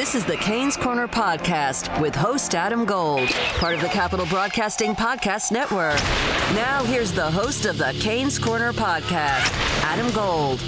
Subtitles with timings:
[0.00, 4.94] This is the Canes Corner Podcast with host Adam Gold, part of the Capital Broadcasting
[4.94, 6.00] Podcast Network.
[6.54, 9.52] Now, here's the host of the Canes Corner Podcast,
[9.82, 10.58] Adam Gold.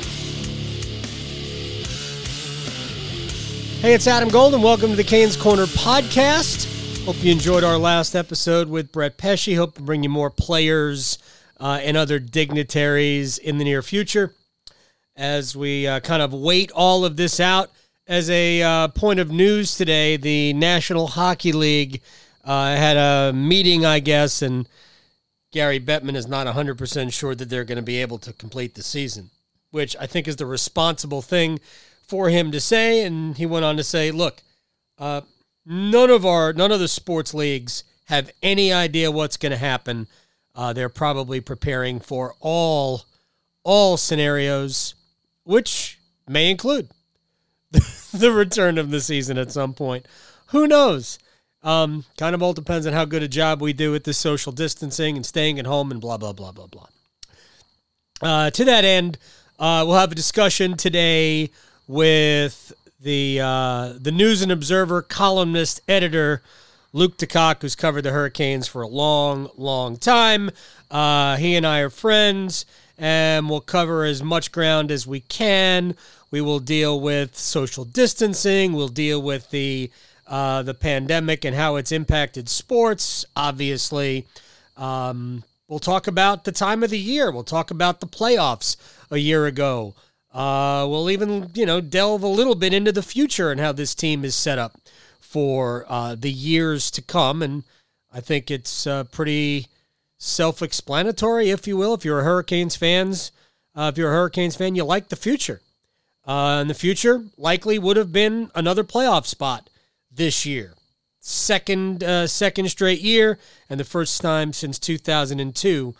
[3.81, 7.07] Hey, it's Adam Gold, and welcome to the Canes Corner Podcast.
[7.07, 9.57] Hope you enjoyed our last episode with Brett Pesce.
[9.57, 11.17] Hope to bring you more players
[11.59, 14.35] uh, and other dignitaries in the near future
[15.17, 17.71] as we uh, kind of wait all of this out.
[18.09, 22.03] As a uh, point of news today, the National Hockey League
[22.45, 24.69] uh, had a meeting, I guess, and
[25.53, 28.83] Gary Bettman is not 100% sure that they're going to be able to complete the
[28.83, 29.31] season,
[29.71, 31.61] which I think is the responsible thing
[32.03, 33.05] for him to say.
[33.05, 34.43] And he went on to say, look,
[34.99, 35.21] uh,
[35.65, 40.09] none of our, none of the sports leagues have any idea what's going to happen.
[40.57, 43.03] Uh, they're probably preparing for all,
[43.63, 44.97] all scenarios,
[45.45, 46.89] which may include
[48.13, 50.07] the return of the season at some point.
[50.49, 51.19] Who knows?
[51.63, 54.53] Um, kind of all depends on how good a job we do with this social
[54.53, 56.87] distancing and staying at home and blah, blah, blah, blah, blah.
[58.21, 59.19] Uh, to that end,
[59.59, 61.51] uh, we'll have a discussion today
[61.87, 66.43] with the uh, the News and Observer columnist editor
[66.93, 70.51] Luke DeCock, who's covered the Hurricanes for a long, long time.
[70.91, 72.67] Uh, he and I are friends,
[73.03, 75.97] and we'll cover as much ground as we can.
[76.31, 78.75] We will deal with social distancing.
[78.75, 79.91] We'll deal with the
[80.29, 83.25] uh, the pandemic and how it's impacted sports.
[83.35, 84.25] Obviously,
[84.77, 87.33] um, we'll talk about the time of the year.
[87.33, 88.77] We'll talk about the playoffs
[89.11, 89.97] a year ago.
[90.33, 93.97] Uh, we'll even, you know, delve a little bit into the future and how this
[93.97, 94.79] team is set up
[95.19, 97.43] for uh, the years to come.
[97.43, 97.65] And
[98.13, 99.05] I think it's uh,
[100.23, 101.95] pretty self-explanatory, if you will.
[101.95, 103.33] If you're a Hurricanes fans,
[103.75, 105.61] uh, if you're a Hurricanes fan, you like the future.
[106.27, 109.69] Uh, and the future likely would have been another playoff spot
[110.11, 110.75] this year,
[111.19, 115.95] second uh, second straight year, and the first time since 2002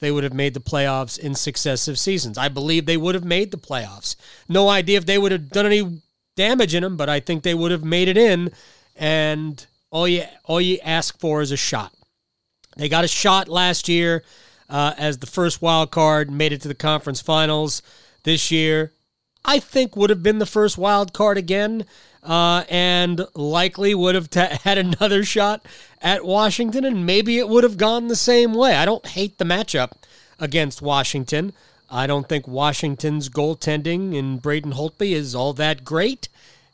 [0.00, 2.38] they would have made the playoffs in successive seasons.
[2.38, 4.14] I believe they would have made the playoffs.
[4.48, 6.02] No idea if they would have done any
[6.36, 8.52] damage in them, but I think they would have made it in.
[8.94, 11.92] And all you all you ask for is a shot.
[12.78, 14.22] They got a shot last year
[14.70, 17.82] uh, as the first wild card, made it to the conference finals.
[18.22, 18.92] This year,
[19.44, 21.86] I think would have been the first wild card again,
[22.22, 25.66] uh, and likely would have t- had another shot
[26.00, 28.74] at Washington, and maybe it would have gone the same way.
[28.74, 29.92] I don't hate the matchup
[30.38, 31.52] against Washington.
[31.90, 36.28] I don't think Washington's goaltending in Braden Holtby is all that great.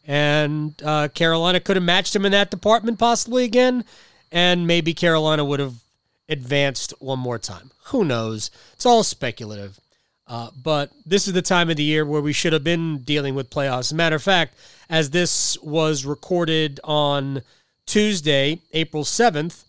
[0.06, 3.84] And uh, Carolina could have matched him in that department possibly again.
[4.32, 5.83] And maybe Carolina would have
[6.28, 7.70] advanced one more time.
[7.86, 8.50] Who knows?
[8.72, 9.78] It's all speculative.
[10.26, 13.34] Uh, but this is the time of the year where we should have been dealing
[13.34, 13.80] with playoffs.
[13.80, 14.54] As a matter of fact,
[14.88, 17.42] as this was recorded on
[17.86, 19.64] Tuesday, April 7th,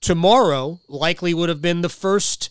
[0.00, 2.50] tomorrow likely would have been the first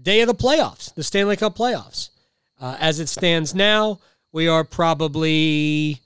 [0.00, 2.10] day of the playoffs, the Stanley Cup playoffs.
[2.60, 3.98] Uh, as it stands now,
[4.32, 6.00] we are probably,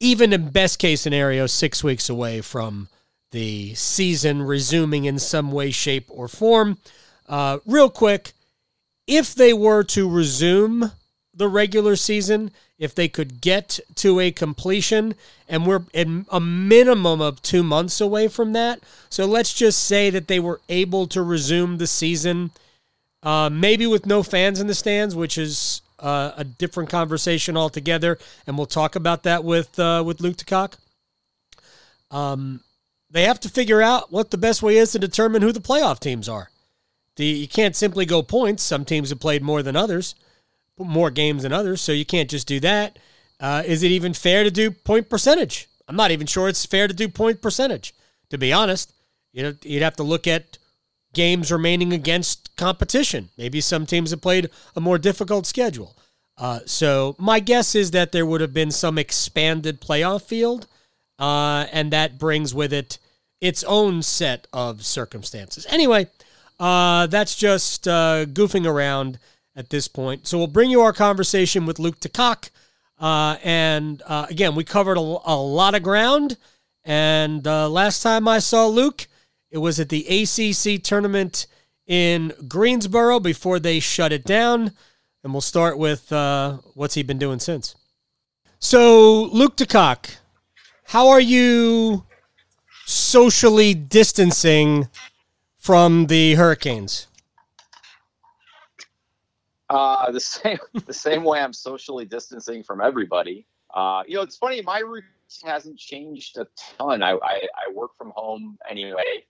[0.00, 2.88] even in best case scenario, six weeks away from
[3.32, 6.78] the season resuming in some way, shape, or form.
[7.28, 8.32] Uh, real quick,
[9.06, 10.92] if they were to resume
[11.34, 15.14] the regular season, if they could get to a completion,
[15.48, 18.80] and we're in a minimum of two months away from that.
[19.08, 22.50] So let's just say that they were able to resume the season,
[23.22, 28.18] uh, maybe with no fans in the stands, which is uh, a different conversation altogether,
[28.46, 30.74] and we'll talk about that with uh, with Luke DeCock.
[32.10, 32.60] Um,
[33.12, 36.00] they have to figure out what the best way is to determine who the playoff
[36.00, 36.50] teams are.
[37.16, 38.62] The, you can't simply go points.
[38.62, 40.14] Some teams have played more than others
[40.84, 42.98] more games than others, so you can't just do that.
[43.40, 45.68] Uh, is it even fair to do point percentage?
[45.88, 47.94] I'm not even sure it's fair to do point percentage.
[48.30, 48.92] To be honest,
[49.32, 50.58] you know, you'd have to look at
[51.12, 53.28] games remaining against competition.
[53.36, 55.96] Maybe some teams have played a more difficult schedule.
[56.38, 60.66] Uh, so my guess is that there would have been some expanded playoff field,
[61.18, 62.98] uh, and that brings with it
[63.40, 65.66] its own set of circumstances.
[65.68, 66.06] Anyway,
[66.60, 69.18] uh, that's just uh, goofing around
[69.56, 70.26] at this point.
[70.26, 72.50] So we'll bring you our conversation with Luke DeCock.
[72.98, 76.36] Uh, and uh, again, we covered a, a, lot of ground.
[76.84, 79.08] And uh, last time I saw Luke,
[79.50, 81.46] it was at the ACC tournament
[81.86, 84.70] in Greensboro before they shut it down.
[85.24, 87.74] And we'll start with uh, what's he been doing since.
[88.58, 90.16] So, Luke DeCock,
[90.92, 92.04] how are you
[92.84, 94.90] socially distancing
[95.56, 97.06] from the Hurricanes?
[99.70, 103.46] Uh, the same the same way I'm socially distancing from everybody.
[103.72, 104.60] Uh, you know, it's funny.
[104.60, 105.08] My everything
[105.44, 106.46] hasn't changed a
[106.76, 107.02] ton.
[107.02, 109.24] I, I, I work from home anyway,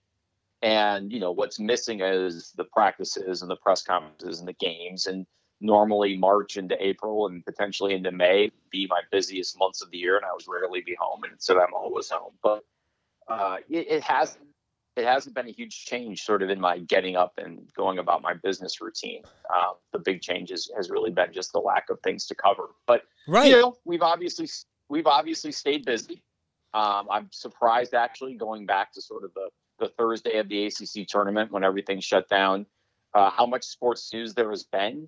[0.61, 5.07] and you know what's missing is the practices and the press conferences and the games.
[5.07, 5.25] And
[5.63, 10.17] normally March into April and potentially into May be my busiest months of the year,
[10.17, 12.33] and I was rarely be home, and so I'm always home.
[12.43, 12.63] But
[13.27, 14.45] uh, it, it hasn't
[14.95, 18.21] it hasn't been a huge change sort of in my getting up and going about
[18.21, 19.23] my business routine.
[19.53, 22.69] Um, the big change is, has really been just the lack of things to cover.
[22.85, 23.49] But right.
[23.49, 24.47] you know, we've obviously
[24.89, 26.21] we've obviously stayed busy.
[26.73, 29.49] Um, I'm surprised actually going back to sort of the
[29.79, 32.65] the Thursday of the ACC tournament when everything shut down,
[33.13, 35.07] uh, how much sports news there has been.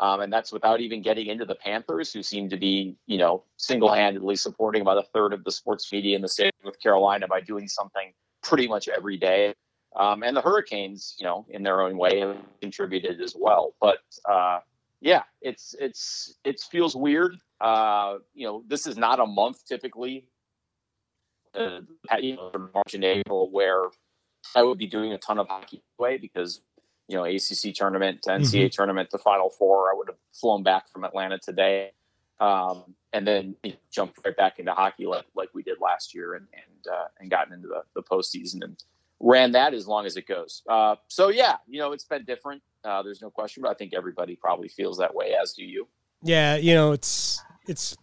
[0.00, 3.44] Um, and that's without even getting into the Panthers, who seem to be, you know,
[3.58, 7.28] single-handedly supporting about a third of the sports media in the state of North Carolina
[7.28, 9.54] by doing something pretty much every day.
[9.94, 13.74] Um, and the Hurricanes, you know, in their own way, have contributed as well.
[13.78, 14.60] But uh,
[15.02, 17.36] yeah, it's it's it feels weird.
[17.60, 20.28] Uh, you know, this is not a month typically.
[21.54, 21.80] Uh,
[22.20, 23.82] you know, March and April, where
[24.54, 26.62] I would be doing a ton of hockey away because
[27.10, 28.68] you know ACC tournament, to NCAA mm-hmm.
[28.68, 29.90] tournament, the Final Four.
[29.90, 31.90] I would have flown back from Atlanta today,
[32.38, 36.14] um, and then you know, jumped right back into hockey like like we did last
[36.14, 38.82] year, and and uh, and gotten into the the postseason and
[39.18, 40.62] ran that as long as it goes.
[40.68, 42.62] Uh, so yeah, you know it's been different.
[42.84, 45.88] Uh, there's no question, but I think everybody probably feels that way, as do you.
[46.22, 47.96] Yeah, you know it's it's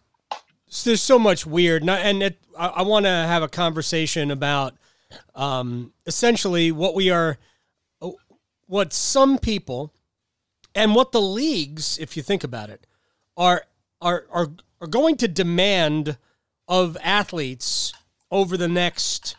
[0.83, 4.75] there's so much weird, and it, I, I want to have a conversation about
[5.35, 7.37] um, essentially what we are,
[8.67, 9.93] what some people,
[10.75, 12.85] and what the leagues, if you think about it,
[13.35, 13.65] are
[14.01, 14.49] are are
[14.79, 16.17] are going to demand
[16.67, 17.93] of athletes
[18.29, 19.35] over the next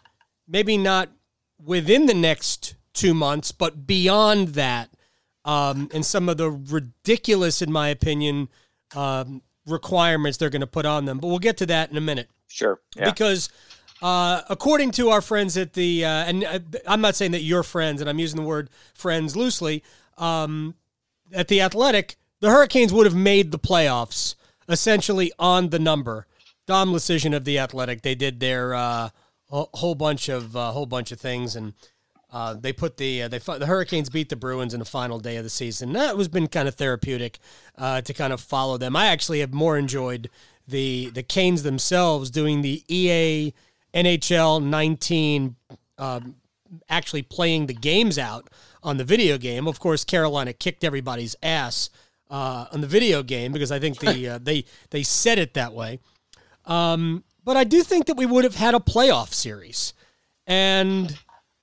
[0.48, 1.10] maybe not
[1.62, 4.90] within the next two months, but beyond that,
[5.44, 8.48] um, and some of the ridiculous, in my opinion,
[8.94, 11.18] um, requirements they're going to put on them.
[11.18, 12.30] But we'll get to that in a minute.
[12.48, 12.80] Sure.
[12.96, 13.10] Yeah.
[13.10, 13.50] Because
[14.00, 17.62] uh, according to our friends at the, uh, and uh, I'm not saying that you're
[17.62, 19.82] friends, and I'm using the word friends loosely,
[20.16, 20.74] um,
[21.32, 24.36] at the Athletic, the Hurricanes would have made the playoffs
[24.68, 26.26] essentially on the number.
[26.66, 29.10] Dom Luszczyszyn of the Athletic, they did their uh,
[29.48, 31.72] whole bunch of uh, whole bunch of things, and
[32.62, 35.50] they put the they the Hurricanes beat the Bruins in the final day of the
[35.50, 35.92] season.
[35.94, 37.38] That was been kind of therapeutic
[37.78, 38.94] to kind of follow them.
[38.94, 40.28] I actually have more enjoyed
[40.68, 43.54] the the Canes themselves doing the EA
[43.94, 45.56] NHL 19,
[45.98, 46.36] um,
[46.88, 48.48] actually playing the games out
[48.82, 49.66] on the video game.
[49.66, 51.90] Of course, Carolina kicked everybody's ass
[52.30, 55.72] uh, on the video game because I think the uh, they they said it that
[55.72, 56.00] way.
[56.66, 59.94] Um, but I do think that we would have had a playoff series,
[60.46, 61.16] and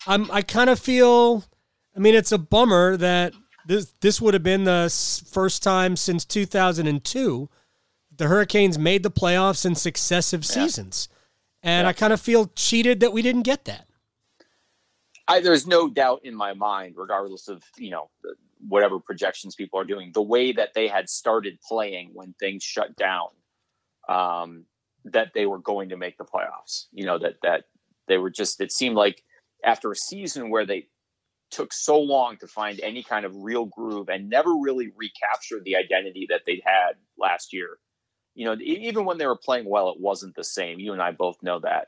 [0.08, 1.44] I'm I kind of feel.
[1.96, 3.34] I mean, it's a bummer that
[3.66, 4.90] this this would have been the
[5.32, 7.50] first time since 2002
[8.18, 10.64] the Hurricanes made the playoffs in successive yeah.
[10.64, 11.10] seasons,
[11.66, 11.90] and yeah.
[11.90, 13.88] I kind of feel cheated that we didn't get that.
[15.28, 18.10] I, there's no doubt in my mind, regardless of you know
[18.68, 22.96] whatever projections people are doing, the way that they had started playing when things shut
[22.96, 23.28] down,
[24.08, 24.66] um,
[25.06, 26.86] that they were going to make the playoffs.
[26.94, 27.66] You know that that
[28.08, 28.62] they were just.
[28.62, 29.24] It seemed like
[29.64, 30.88] after a season where they
[31.50, 35.76] took so long to find any kind of real groove and never really recaptured the
[35.76, 37.78] identity that they'd had last year.
[38.36, 40.80] You know, even when they were playing well, it wasn't the same.
[40.80, 41.88] You and I both know that.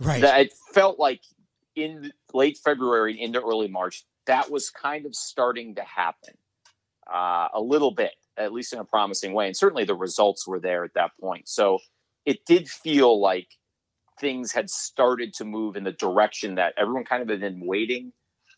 [0.00, 0.22] Right.
[0.22, 1.20] That it felt like
[1.74, 6.34] in late February into early March, that was kind of starting to happen
[7.12, 9.46] uh, a little bit, at least in a promising way.
[9.46, 11.48] And certainly the results were there at that point.
[11.48, 11.78] So
[12.24, 13.48] it did feel like
[14.18, 18.12] things had started to move in the direction that everyone kind of had been waiting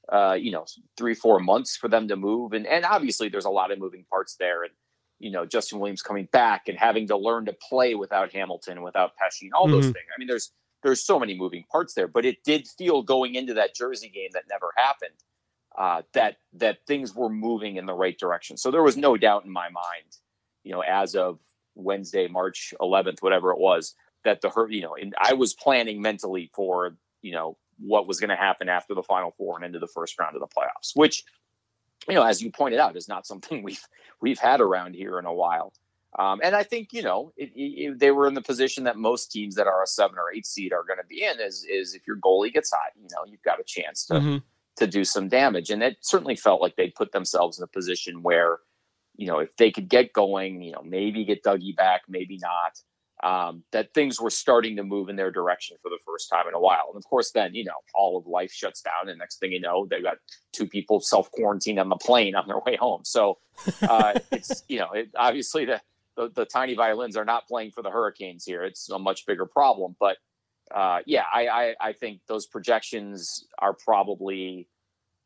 [0.08, 0.64] uh, you know
[0.96, 4.04] three four months for them to move and and obviously there's a lot of moving
[4.08, 4.72] parts there and
[5.18, 9.16] you know justin williams coming back and having to learn to play without hamilton without
[9.16, 9.74] pesce and all mm-hmm.
[9.74, 13.02] those things i mean there's there's so many moving parts there but it did feel
[13.02, 15.14] going into that jersey game that never happened
[15.76, 19.44] uh, that that things were moving in the right direction so there was no doubt
[19.44, 20.16] in my mind
[20.64, 21.38] you know as of
[21.76, 23.94] wednesday march 11th whatever it was
[24.24, 28.18] that the hurt, you know, and I was planning mentally for, you know, what was
[28.18, 30.92] going to happen after the final four and into the first round of the playoffs,
[30.94, 31.24] which,
[32.08, 33.86] you know, as you pointed out, is not something we've,
[34.20, 35.72] we've had around here in a while.
[36.18, 39.30] Um, and I think, you know, it, it, they were in the position that most
[39.30, 41.94] teams that are a seven or eight seed are going to be in is, is
[41.94, 44.36] if your goalie gets hot, you know, you've got a chance to, mm-hmm.
[44.76, 45.70] to do some damage.
[45.70, 48.58] And it certainly felt like they put themselves in a position where,
[49.16, 52.80] you know, if they could get going, you know, maybe get Dougie back, maybe not
[53.22, 56.54] um, that things were starting to move in their direction for the first time in
[56.54, 56.84] a while.
[56.88, 59.08] And of course, then, you know, all of life shuts down.
[59.08, 60.18] And next thing you know, they've got
[60.52, 63.02] two people self quarantined on the plane on their way home.
[63.04, 63.38] So
[63.82, 65.80] uh, it's, you know, it, obviously the,
[66.16, 68.62] the, the tiny violins are not playing for the Hurricanes here.
[68.64, 69.96] It's a much bigger problem.
[69.98, 70.16] But
[70.72, 74.68] uh, yeah, I, I, I think those projections are probably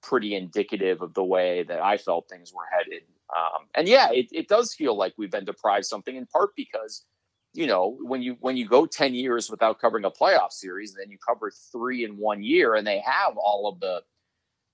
[0.02, 3.02] pretty indicative of the way that I felt things were headed.
[3.34, 7.04] Um, and yeah, it, it does feel like we've been deprived something in part because
[7.54, 11.10] you know when you when you go 10 years without covering a playoff series then
[11.10, 14.02] you cover three in one year and they have all of the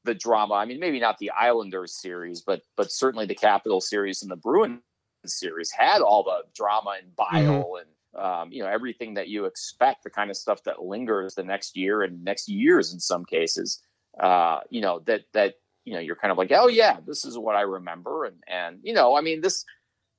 [0.04, 4.22] the drama i mean maybe not the islanders series but but certainly the capital series
[4.22, 4.80] and the bruin
[5.26, 7.78] series had all the drama and bile mm-hmm.
[7.78, 11.44] and um, you know everything that you expect the kind of stuff that lingers the
[11.44, 13.82] next year and next years in some cases
[14.20, 15.54] uh, you know that that
[15.84, 18.78] you know you're kind of like oh yeah this is what i remember and and
[18.82, 19.64] you know i mean this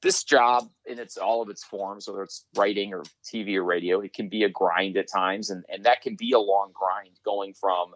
[0.02, 4.00] this job in its all of its forms, whether it's writing or TV or radio,
[4.00, 7.20] it can be a grind at times, and and that can be a long grind
[7.26, 7.94] going from,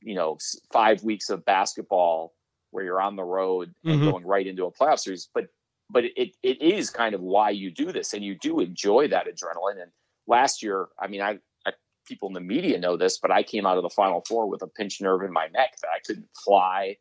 [0.00, 0.38] you know,
[0.72, 2.34] five weeks of basketball
[2.70, 4.10] where you're on the road and mm-hmm.
[4.10, 5.28] going right into a playoff series.
[5.32, 5.46] But
[5.90, 9.26] but it it is kind of why you do this, and you do enjoy that
[9.26, 9.80] adrenaline.
[9.80, 9.92] And
[10.26, 11.72] last year, I mean, I, I
[12.04, 14.62] people in the media know this, but I came out of the Final Four with
[14.62, 16.96] a pinched nerve in my neck that I couldn't fly,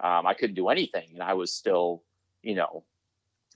[0.00, 2.04] um, I couldn't do anything, and I was still,
[2.42, 2.84] you know,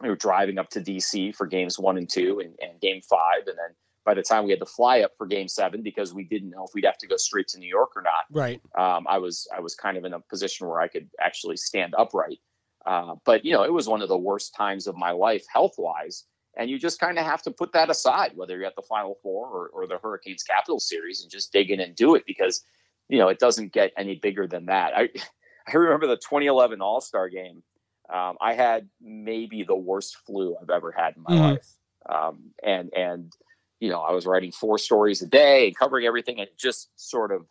[0.01, 3.47] we were driving up to DC for games one and two and, and game five.
[3.47, 6.25] And then by the time we had to fly up for game seven, because we
[6.25, 8.25] didn't know if we'd have to go straight to New York or not.
[8.31, 8.61] Right.
[8.77, 11.95] Um, I was, I was kind of in a position where I could actually stand
[11.97, 12.39] upright.
[12.85, 15.75] Uh, but you know, it was one of the worst times of my life health
[15.79, 16.25] wise.
[16.57, 19.17] And you just kind of have to put that aside, whether you're at the final
[19.23, 22.63] four or, or the Hurricanes capital series and just dig in and do it because,
[23.09, 24.93] you know, it doesn't get any bigger than that.
[24.95, 25.09] I,
[25.69, 27.63] I remember the 2011 All Star game
[28.13, 31.43] um, I had maybe the worst flu I've ever had in my mm-hmm.
[31.43, 31.69] life.
[32.09, 33.33] Um, and, and,
[33.81, 37.33] you know, I was writing four stories a day and covering everything and just sort
[37.33, 37.47] of,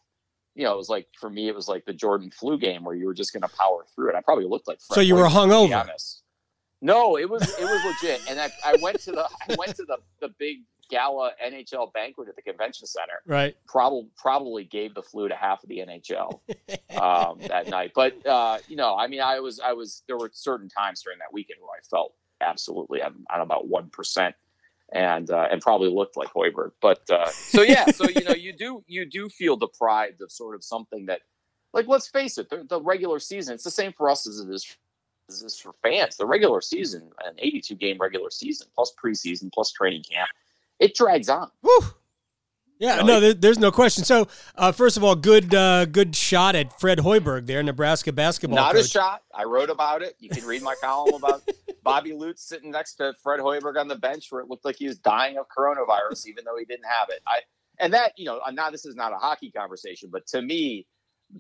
[0.55, 2.95] you know, it was like, for me, it was like the Jordan flu game where
[2.95, 4.15] you were just going to power through it.
[4.15, 5.89] I probably looked like, Fred so you were hungover.
[6.81, 8.21] No, it was, it was legit.
[8.29, 10.57] And I, I went to the, I went to the, the big
[10.91, 13.21] gala NHL banquet at the convention center.
[13.25, 13.55] Right.
[13.65, 16.39] Probably probably gave the flu to half of the NHL
[17.01, 17.93] um, that night.
[17.95, 21.17] But uh, you know, I mean, I was I was there were certain times during
[21.19, 24.35] that weekend where I felt absolutely I'm, I'm about one percent.
[24.93, 28.51] And uh, and probably looked like Hoiberg, but uh, so yeah, so you know you
[28.51, 31.21] do you do feel deprived of sort of something that,
[31.71, 34.49] like let's face it, the, the regular season it's the same for us as it
[34.49, 34.75] is
[35.29, 36.17] as it is for fans.
[36.17, 40.27] The regular season, an 82 game regular season plus preseason plus training camp,
[40.81, 41.49] it drags on.
[41.61, 41.79] Woo.
[42.79, 44.03] Yeah, you know, no, there, there's no question.
[44.03, 48.55] So, uh, first of all, good uh, good shot at Fred Hoiberg there, Nebraska basketball.
[48.55, 48.85] Not coach.
[48.85, 49.21] a shot.
[49.31, 50.15] I wrote about it.
[50.19, 51.43] You can read my column about
[51.83, 54.87] Bobby Lutz sitting next to Fred Hoiberg on the bench, where it looked like he
[54.87, 57.21] was dying of coronavirus, even though he didn't have it.
[57.27, 57.41] I
[57.79, 60.87] and that you know, now this is not a hockey conversation, but to me,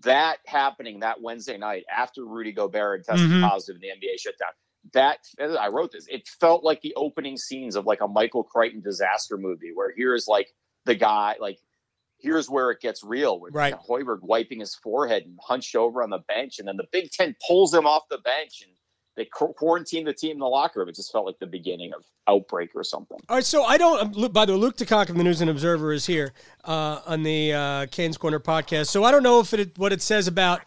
[0.01, 3.43] that happening that Wednesday night after Rudy Gobert tested mm-hmm.
[3.43, 4.51] positive in the NBA shutdown
[4.93, 6.07] that I wrote this.
[6.07, 10.27] It felt like the opening scenes of like a Michael Crichton disaster movie, where here's
[10.27, 10.53] like
[10.85, 11.59] the guy, like
[12.17, 13.39] here's where it gets real.
[13.39, 13.75] With right.
[13.75, 17.35] Hoiberg wiping his forehead and hunched over on the bench, and then the Big Ten
[17.47, 18.71] pulls him off the bench and
[19.17, 20.89] they quarantined the team in the locker room.
[20.89, 23.17] It just felt like the beginning of outbreak or something.
[23.27, 24.17] All right, so I don't.
[24.17, 26.33] Um, by the way, Luke DeCock of the News and Observer is here
[26.63, 28.87] uh, on the uh, Canes Corner podcast.
[28.87, 30.61] So I don't know if it what it says about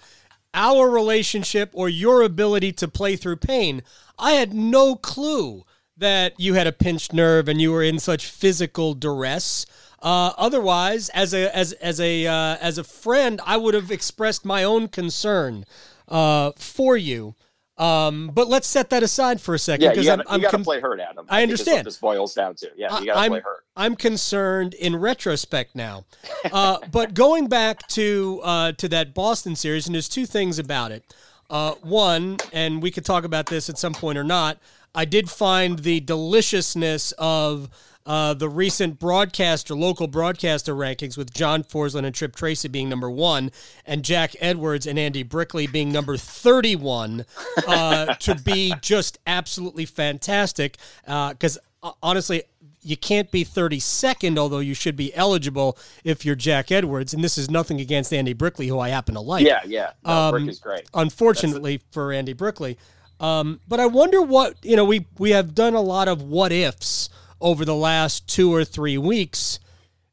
[0.52, 3.82] our relationship or your ability to play through pain.
[4.18, 5.64] I had no clue
[5.96, 9.66] that you had a pinched nerve and you were in such physical duress.
[10.02, 14.44] Uh, otherwise, as a as as a uh, as a friend, I would have expressed
[14.44, 15.64] my own concern
[16.08, 17.34] uh, for you.
[17.76, 19.82] Um, but let's set that aside for a second.
[19.84, 21.26] Yeah, you got to com- play hurt, Adam.
[21.28, 21.86] I, I understand.
[21.86, 22.70] this boils down to.
[22.76, 23.64] Yeah, you got to play hurt.
[23.76, 26.04] I'm concerned in retrospect now.
[26.52, 30.92] Uh, but going back to uh, to that Boston series, and there's two things about
[30.92, 31.14] it.
[31.50, 34.58] Uh, one, and we could talk about this at some point or not.
[34.94, 37.68] I did find the deliciousness of
[38.06, 43.10] uh, the recent broadcaster, local broadcaster rankings with John Forslund and Tripp Tracy being number
[43.10, 43.50] one,
[43.86, 47.24] and Jack Edwards and Andy Brickley being number 31
[47.66, 50.76] uh, to be just absolutely fantastic.
[51.04, 52.42] Because uh, honestly,
[52.84, 57.14] you can't be 32nd, although you should be eligible if you're Jack Edwards.
[57.14, 59.46] And this is nothing against Andy Brickley, who I happen to like.
[59.46, 59.92] Yeah, yeah.
[60.04, 60.82] No, um, Brickley's great.
[60.94, 62.78] Unfortunately for Andy Brickley.
[63.20, 66.52] Um, but I wonder what, you know, we, we have done a lot of what
[66.52, 67.08] ifs
[67.40, 69.58] over the last two or three weeks.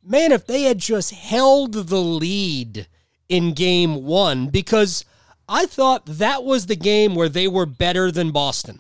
[0.04, 2.88] Man, if they had just held the lead
[3.30, 5.06] in game one, because
[5.48, 8.80] I thought that was the game where they were better than Boston.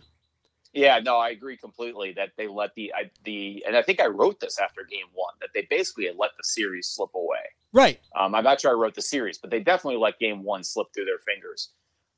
[0.73, 4.07] Yeah, no, I agree completely that they let the I, the and I think I
[4.07, 7.39] wrote this after game one that they basically had let the series slip away.
[7.73, 7.99] Right.
[8.15, 10.87] Um, I'm not sure I wrote the series, but they definitely let game one slip
[10.93, 11.69] through their fingers.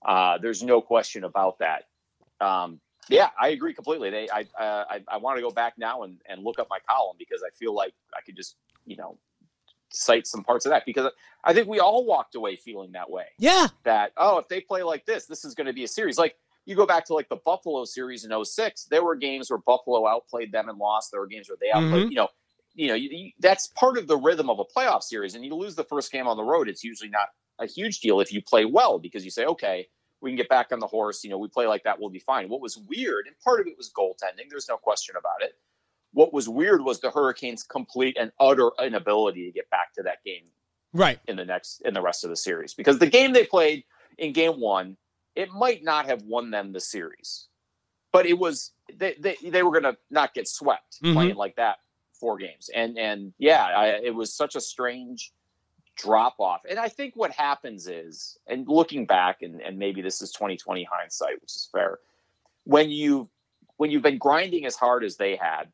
[0.06, 1.88] Uh, there's no question about that.
[2.46, 2.80] Um,
[3.10, 4.10] Yeah, I agree completely.
[4.10, 6.80] They, I, uh, I, I want to go back now and, and look up my
[6.88, 8.56] column because I feel like I could just,
[8.86, 9.18] you know,
[9.90, 11.12] cite some parts of that because
[11.44, 13.26] I think we all walked away feeling that way.
[13.38, 13.68] Yeah.
[13.84, 16.18] That oh, if they play like this, this is going to be a series.
[16.18, 19.60] Like you go back to like the Buffalo series in 06, there were games where
[19.60, 21.12] Buffalo outplayed them and lost.
[21.12, 22.10] There were games where they outplayed, Mhm.
[22.12, 22.28] you know,
[22.76, 25.36] you know, you, you, that's part of the rhythm of a playoff series.
[25.36, 27.28] And you lose the first game on the road, it's usually not
[27.60, 29.88] a huge deal if you play well because you say, okay,
[30.22, 31.24] we can get back on the horse.
[31.24, 32.50] You know, we play like that, we'll be fine.
[32.50, 34.50] What was weird, and part of it was goaltending.
[34.50, 35.54] There's no question about it.
[36.14, 40.24] What was weird was the Hurricanes' complete and utter inability to get back to that
[40.24, 40.46] game
[40.94, 41.20] Right.
[41.28, 43.84] in the next in the rest of the series because the game they played
[44.20, 44.96] in game one
[45.36, 47.48] it might not have won them the series
[48.12, 51.14] but it was they they, they were going to not get swept Mhm.
[51.14, 51.78] playing like that
[52.20, 55.32] four games and and yeah I, it was such a strange
[55.96, 60.22] drop off and i think what happens is and looking back and, and maybe this
[60.22, 62.00] is 2020 hindsight which is fair
[62.64, 63.30] when you
[63.78, 65.72] when you've been grinding as hard as they had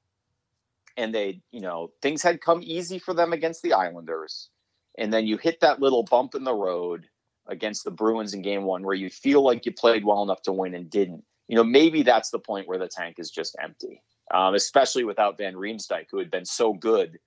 [0.98, 4.50] and they you know things had come easy for them against the islanders
[4.98, 7.06] and then you hit that little bump in the road
[7.50, 10.51] against the Bruins in game one where you feel like you played well enough to
[10.51, 11.24] win and didn't.
[11.48, 14.01] You know, maybe that's the point where the tank is just empty,
[14.34, 17.18] um, especially without Van Riemsdyk, who had been so good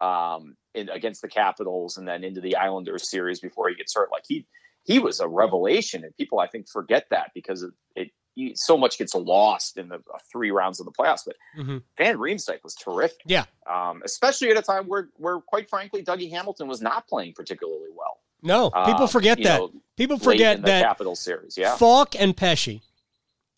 [0.00, 4.10] um, in, against the Capitals and then into the Islanders series before he gets hurt.
[4.10, 4.46] Like he
[4.84, 8.10] he was a revelation, and people I think forget that because it, it
[8.54, 11.22] so much gets lost in the uh, three rounds of the playoffs.
[11.26, 13.18] But hmm Van Riemsdyk was terrific.
[13.26, 13.44] Yeah.
[13.70, 17.90] Um, especially at a time where, where, quite frankly, Dougie Hamilton was not playing particularly
[17.94, 18.19] well.
[18.42, 19.60] No, people Um, forget that.
[19.60, 21.56] know, people forget that Capital series.
[21.58, 21.76] Yeah.
[21.76, 22.80] Falk and Pesce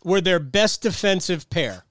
[0.04, 1.84] were their best defensive pair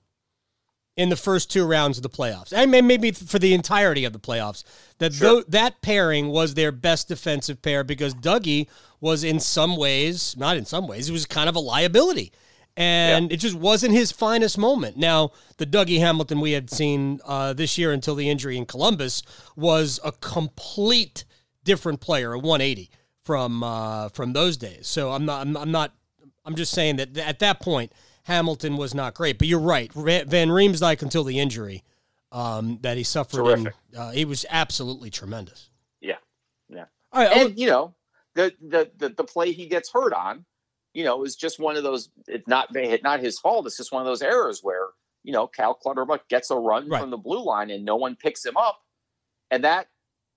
[0.98, 2.52] in the first two rounds of the playoffs.
[2.56, 4.64] I mean, maybe for the entirety of the playoffs.
[4.98, 5.42] That Sure.
[5.42, 8.68] tho- that pairing was their best defensive pair because Dougie
[9.00, 12.32] was in some ways, not in some ways, he was kind of a liability.
[12.78, 14.96] And it just wasn't his finest moment.
[14.98, 19.24] Now, the Dougie Hamilton we had seen uh, this year until the injury in Columbus
[19.58, 21.26] was a complete
[21.64, 22.90] different player, a 180
[23.24, 24.88] from uh, from those days.
[24.88, 25.94] So I'm not I'm, I'm not
[26.46, 27.92] I'm just saying that at that point
[28.24, 29.38] Hamilton was not great.
[29.38, 31.84] But you're right, Van Riemsdyk until the injury
[32.32, 35.70] um, that he suffered, in, uh, he was absolutely tremendous.
[36.00, 36.18] Yeah.
[36.70, 36.86] Yeah.
[37.12, 37.94] All right, And, you know,
[38.36, 40.46] the, the, the, the play he gets hurt on,
[40.94, 42.70] you know, is just one of those, it's not,
[43.04, 43.66] not his fault.
[43.66, 44.88] It's just one of those errors where,
[45.24, 47.02] you know, Cal Clutterbuck gets a run Right.
[47.02, 48.80] from the blue line and no one picks him up.
[49.50, 49.88] And that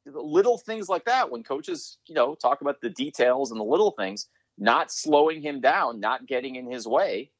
[0.06, 3.90] little things like that, when coaches, you know, talk about the details and the little
[3.90, 7.30] things, not slowing him down, not getting in his way,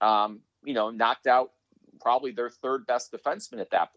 [0.00, 1.52] um, you know, knocked out
[2.00, 3.90] probably their third best defenseman at that.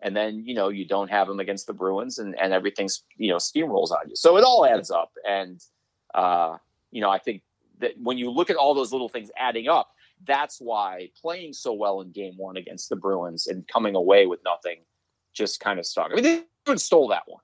[0.00, 3.30] And then, you know, you don't have him against the Bruins and, and everything's, you
[3.30, 4.16] know, steamrolls on you.
[4.16, 5.12] So it all adds up.
[5.26, 5.60] And,
[6.14, 6.58] uh,
[6.90, 7.42] you know, I think
[7.78, 9.90] that when you look at all those little things adding up,
[10.26, 14.40] that's why playing so well in game one against the Bruins and coming away with
[14.44, 14.78] nothing
[15.34, 16.10] just kind of stuck.
[16.10, 17.42] I mean, they even stole that one.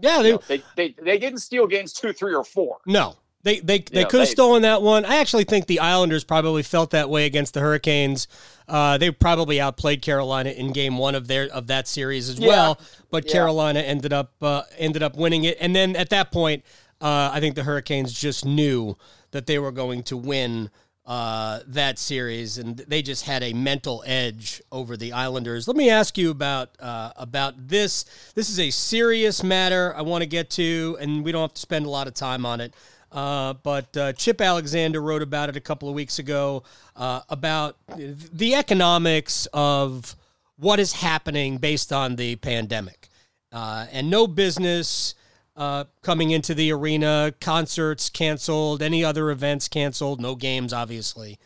[0.00, 2.78] yeah, they, You know, they, they, they didn't steal games two, three, or four.
[2.86, 3.16] no.
[3.44, 5.04] They they, they know, could have stolen that one.
[5.04, 8.28] I actually think the Islanders probably felt that way against the Hurricanes.
[8.68, 12.46] Uh, they probably outplayed Carolina in Game One of their of that series as Yeah.
[12.46, 12.80] well.
[13.10, 13.32] But Yeah.
[13.32, 15.56] Carolina ended up uh, ended up winning it.
[15.60, 16.62] And then at that point,
[17.00, 18.96] uh, I think the Hurricanes just knew
[19.32, 20.70] that they were going to win
[21.04, 25.66] uh, that series, and they just had a mental edge over the Islanders.
[25.66, 28.04] Let me ask you about uh, about this.
[28.34, 31.60] This is a serious matter I want to get to, and we don't have to
[31.60, 32.74] spend a lot of time on it.
[33.10, 36.62] Uh, but uh, Chip Alexander wrote about it a couple of weeks ago
[36.96, 40.16] uh, about the economics of
[40.56, 43.08] what is happening based on the pandemic.
[43.50, 45.14] Uh, and no business
[45.56, 51.38] uh, coming into the arena, concerts canceled, any other events canceled, no games, obviously.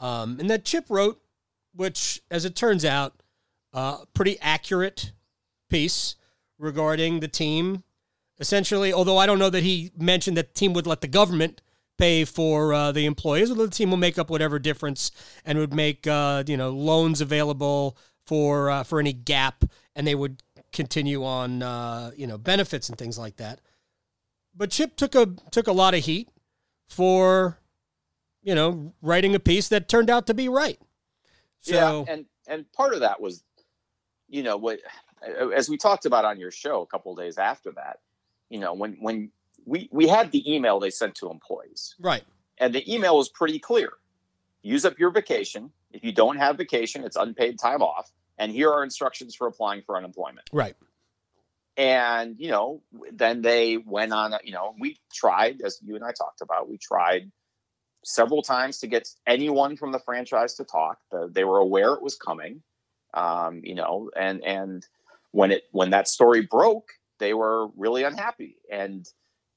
[0.00, 1.20] Um, and that Chip wrote,
[1.74, 3.14] which, as it turns out,
[3.72, 5.12] uh, pretty accurate
[5.70, 6.16] piece
[6.58, 7.84] regarding the team.
[8.38, 11.62] Essentially, although I don't know that he mentioned that the team would let the government
[11.98, 15.12] pay for uh, the employees, or the team will make up whatever difference
[15.44, 17.96] and would make uh, you know loans available
[18.26, 22.98] for uh, for any gap, and they would continue on uh, you know benefits and
[22.98, 23.60] things like that.
[24.54, 26.28] But Chip took a took a lot of heat
[26.88, 27.58] for
[28.42, 30.78] you know writing a piece that turned out to be right.
[31.60, 33.44] So yeah, and and part of that was,
[34.28, 34.80] you know, what
[35.54, 38.00] as we talked about on your show a couple of days after that,
[38.50, 39.30] you know, when when
[39.64, 42.24] we we had the email they sent to employees, right,
[42.58, 43.90] and the email was pretty clear:
[44.62, 45.70] use up your vacation.
[45.92, 48.10] If you don't have vacation, it's unpaid time off.
[48.38, 50.48] And here are instructions for applying for unemployment.
[50.52, 50.74] right,
[51.76, 54.34] And you know, then they went on.
[54.44, 57.30] You know, we tried, as you and I talked about, we tried
[58.04, 60.98] several times to get anyone from the franchise to talk.
[61.30, 62.62] they were aware it was coming,
[63.14, 64.86] um, you know, and and
[65.30, 69.08] when it when that story broke, they were really unhappy, and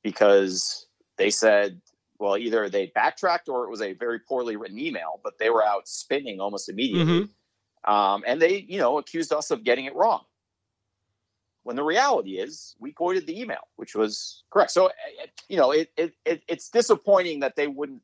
[0.04, 0.86] because
[1.18, 1.82] they said,
[2.20, 5.66] well, either they backtracked or it was a very poorly written email, but they were
[5.66, 7.32] out spinning almost immediately, mm-hmm.
[7.86, 10.24] Um, and they you know accused us of getting it wrong.
[11.64, 14.70] When the reality is, we quoted the email, which was correct.
[14.70, 14.92] So,
[15.50, 18.04] you know, it, it, it it's disappointing that they wouldn't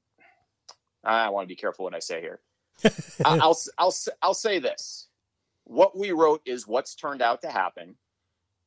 [1.04, 2.40] I want to be careful what I say here.
[3.26, 5.08] I'll, I'll, I'll say this.
[5.64, 7.96] What we wrote is what's turned out to happen.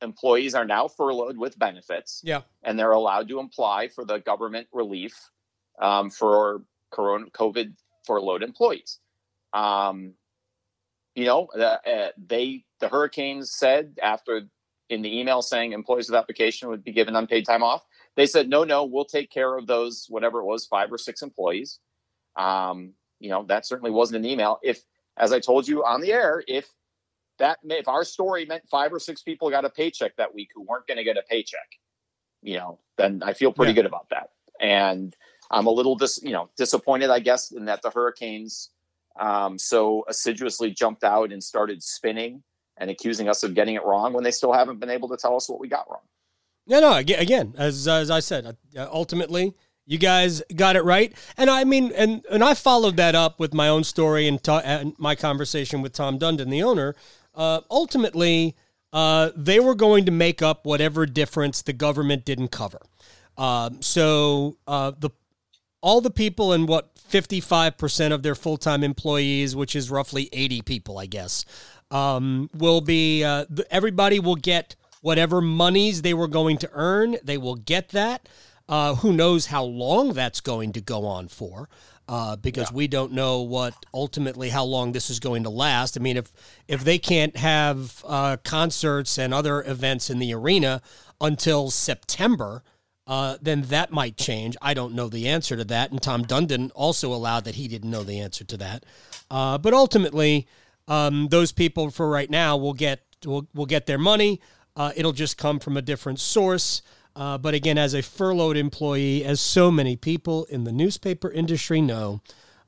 [0.01, 2.21] Employees are now furloughed with benefits.
[2.23, 2.41] Yeah.
[2.63, 5.29] And they're allowed to apply for the government relief
[5.79, 7.73] um, for corona, COVID
[8.05, 8.99] furloughed employees.
[9.53, 10.13] Um,
[11.15, 14.41] you know, uh, they, the hurricanes said after
[14.89, 17.83] in the email saying employees with application would be given unpaid time off.
[18.15, 21.21] They said, no, no, we'll take care of those, whatever it was, five or six
[21.21, 21.79] employees.
[22.35, 24.59] Um, you know, that certainly wasn't an email.
[24.61, 24.83] If,
[25.17, 26.71] as I told you on the air, if
[27.39, 30.61] that if our story meant five or six people got a paycheck that week who
[30.61, 31.67] weren't going to get a paycheck,
[32.41, 33.77] you know, then I feel pretty yeah.
[33.77, 34.29] good about that.
[34.59, 35.15] And
[35.51, 38.69] I'm a little dis, you know, disappointed, I guess, in that the Hurricanes
[39.19, 42.43] um, so assiduously jumped out and started spinning
[42.77, 45.35] and accusing us of getting it wrong when they still haven't been able to tell
[45.35, 46.01] us what we got wrong.
[46.67, 49.53] Yeah, no, again, as as I said, uh, ultimately
[49.85, 51.13] you guys got it right.
[51.37, 54.61] And I mean, and, and I followed that up with my own story and, ta-
[54.65, 56.95] and my conversation with Tom Dundon, the owner.
[57.35, 58.55] Uh, ultimately,
[58.93, 62.79] uh, they were going to make up whatever difference the government didn't cover.
[63.37, 65.09] Um, so uh, the
[65.81, 70.97] all the people in what 55% of their full-time employees, which is roughly 80 people,
[70.97, 71.45] I guess,
[71.91, 77.17] um, will be uh, everybody will get whatever monies they were going to earn.
[77.23, 78.27] They will get that.
[78.67, 81.69] Uh, who knows how long that's going to go on for?
[82.07, 82.75] Uh, because yeah.
[82.75, 85.97] we don't know what ultimately how long this is going to last.
[85.97, 86.31] I mean, if
[86.67, 90.81] if they can't have uh, concerts and other events in the arena
[91.21, 92.63] until September,
[93.07, 94.57] uh, then that might change.
[94.61, 95.91] I don't know the answer to that.
[95.91, 98.83] And Tom Dundon also allowed that he didn't know the answer to that.
[99.29, 100.47] Uh, but ultimately,
[100.87, 104.41] um, those people for right now will get will will get their money.
[104.75, 106.81] Uh, it'll just come from a different source.
[107.15, 111.79] Uh, but again, as a furloughed employee, as so many people in the newspaper industry
[111.79, 112.21] know,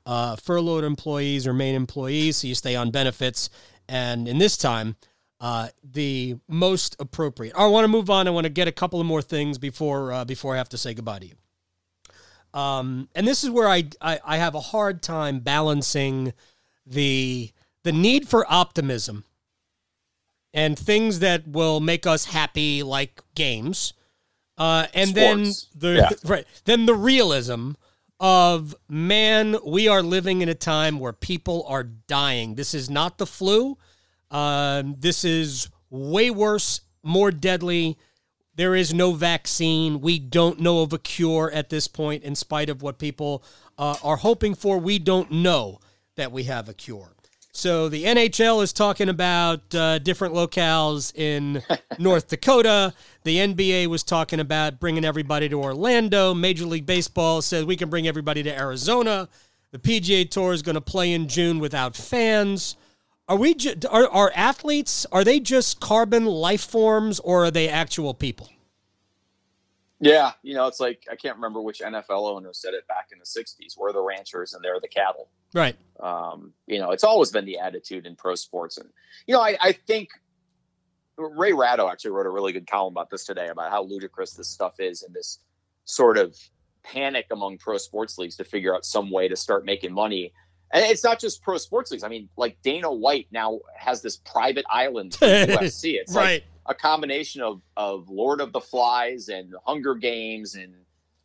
[0.06, 3.50] uh, furloughed employees remain employees, so you stay on benefits.
[3.88, 4.96] And in this time,
[5.40, 7.54] uh, the most appropriate.
[7.56, 8.26] I want to move on.
[8.26, 10.78] I want to get a couple of more things before uh, before I have to
[10.78, 11.34] say goodbye to you.
[12.58, 16.32] Um, and this is where I, I I have a hard time balancing
[16.86, 17.50] the
[17.84, 19.24] the need for optimism
[20.54, 23.92] and things that will make us happy, like games
[24.58, 25.68] uh, and Sports.
[25.74, 26.10] then the yeah.
[26.30, 27.72] right then the realism
[28.20, 32.56] of man, we are living in a time where people are dying.
[32.56, 33.78] This is not the flu.
[34.30, 37.98] Uh, this is way worse, more deadly.
[38.54, 40.00] There is no vaccine.
[40.00, 43.44] We don't know of a cure at this point, in spite of what people
[43.78, 44.78] uh, are hoping for.
[44.78, 45.78] We don't know
[46.16, 47.14] that we have a cure.
[47.52, 51.62] So the NHL is talking about uh, different locales in
[51.98, 52.94] North Dakota.
[53.24, 56.34] The NBA was talking about bringing everybody to Orlando.
[56.34, 59.28] Major League Baseball says we can bring everybody to Arizona.
[59.72, 62.76] The PGA Tour is going to play in June without fans.
[63.28, 67.68] Are we ju- are, are athletes are they just carbon life forms or are they
[67.68, 68.48] actual people?
[70.00, 73.18] Yeah, you know, it's like I can't remember which NFL owner said it back in
[73.18, 73.76] the '60s.
[73.76, 75.28] We're the ranchers and they're the cattle.
[75.52, 75.76] Right.
[76.00, 78.88] Um, you know, it's always been the attitude in pro sports, and
[79.26, 80.10] you know, I, I think
[81.18, 84.48] Ray Ratto actually wrote a really good column about this today about how ludicrous this
[84.48, 85.40] stuff is and this
[85.84, 86.38] sort of
[86.84, 90.32] panic among pro sports leagues to figure out some way to start making money.
[90.70, 92.04] And it's not just pro sports leagues.
[92.04, 95.94] I mean, like Dana White now has this private island UFC.
[96.00, 96.42] It's right.
[96.42, 100.74] like a combination of of Lord of the Flies and Hunger Games and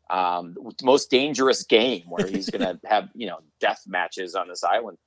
[0.10, 4.63] um, most dangerous game where he's going to have you know death matches on this
[4.63, 4.97] island.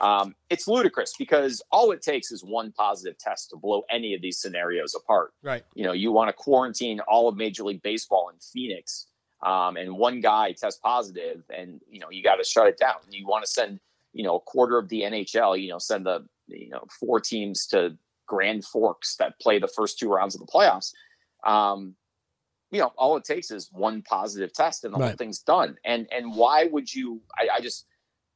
[0.00, 4.22] Um, it's ludicrous because all it takes is one positive test to blow any of
[4.22, 5.32] these scenarios apart.
[5.42, 5.64] Right.
[5.74, 9.06] You know, you want to quarantine all of Major League Baseball in Phoenix,
[9.44, 12.96] um, and one guy tests positive, and you know you got to shut it down.
[13.10, 13.78] You want to send
[14.12, 15.60] you know a quarter of the NHL.
[15.60, 19.98] You know, send the you know four teams to Grand Forks that play the first
[19.98, 20.92] two rounds of the playoffs.
[21.46, 21.94] Um,
[22.70, 25.08] you know, all it takes is one positive test and the right.
[25.08, 25.76] whole thing's done.
[25.84, 27.20] And and why would you?
[27.38, 27.86] I, I just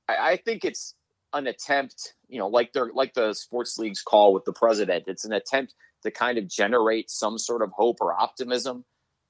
[0.09, 0.94] I, I, think it's
[1.33, 2.14] an attempt.
[2.29, 5.05] You know, like they're like the sports leagues call with the president.
[5.07, 8.85] It's an attempt to kind of generate some sort of hope or optimism,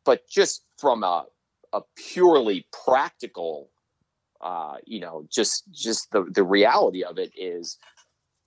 [0.04, 1.24] but just from a
[1.72, 3.70] a purely practical
[4.40, 7.78] uh, you know, just just the the reality of it is,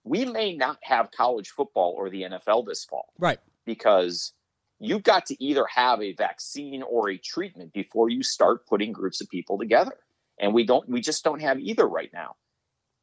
[0.03, 3.39] we may not have college football or the NFL this fall, right?
[3.65, 4.33] Because
[4.79, 9.21] you've got to either have a vaccine or a treatment before you start putting groups
[9.21, 9.95] of people together,
[10.39, 10.87] and we don't.
[10.87, 12.35] We just don't have either right now.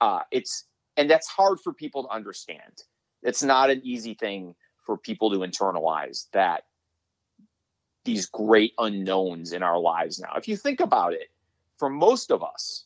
[0.01, 0.65] Uh, it's
[0.97, 2.85] and that's hard for people to understand.
[3.23, 4.55] It's not an easy thing
[4.87, 6.63] for people to internalize that
[8.05, 10.33] these great unknowns in our lives now.
[10.37, 11.31] If you think about it,
[11.79, 12.85] for most of us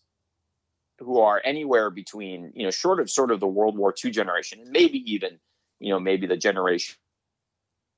[0.99, 4.61] who are anywhere between, you know, short of sort of the World War II generation,
[4.61, 5.39] and maybe even,
[5.81, 6.97] you know, maybe the generation,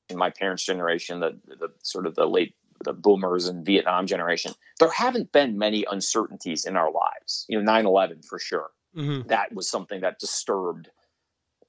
[0.09, 4.53] in my parents' generation, the the sort of the late the boomers and Vietnam generation,
[4.79, 7.47] there haven't been many uncertainties in our lives.
[7.49, 8.71] You know, 9-11 for sure.
[8.97, 9.29] Mm-hmm.
[9.29, 10.91] That was something that disturbed